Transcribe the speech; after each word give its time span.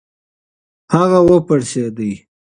هغه 0.95 1.19
و 1.27 1.29
پړسېډی. 1.47 2.11